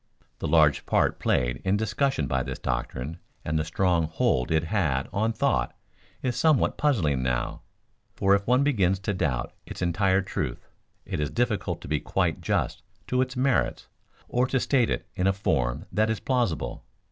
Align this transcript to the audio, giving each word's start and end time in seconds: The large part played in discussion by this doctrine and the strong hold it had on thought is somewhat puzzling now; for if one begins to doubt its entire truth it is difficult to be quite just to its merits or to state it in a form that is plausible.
The 0.39 0.47
large 0.47 0.87
part 0.87 1.19
played 1.19 1.61
in 1.63 1.77
discussion 1.77 2.25
by 2.25 2.41
this 2.41 2.57
doctrine 2.57 3.19
and 3.45 3.59
the 3.59 3.63
strong 3.63 4.07
hold 4.07 4.49
it 4.49 4.63
had 4.63 5.07
on 5.13 5.31
thought 5.31 5.77
is 6.23 6.35
somewhat 6.35 6.75
puzzling 6.75 7.21
now; 7.21 7.61
for 8.15 8.33
if 8.33 8.47
one 8.47 8.63
begins 8.63 8.97
to 8.97 9.13
doubt 9.13 9.53
its 9.67 9.79
entire 9.83 10.23
truth 10.23 10.67
it 11.05 11.19
is 11.19 11.29
difficult 11.29 11.81
to 11.81 11.87
be 11.87 11.99
quite 11.99 12.41
just 12.41 12.81
to 13.05 13.21
its 13.21 13.35
merits 13.37 13.89
or 14.27 14.47
to 14.47 14.59
state 14.59 14.89
it 14.89 15.07
in 15.15 15.27
a 15.27 15.33
form 15.33 15.85
that 15.91 16.09
is 16.09 16.19
plausible. 16.19 16.83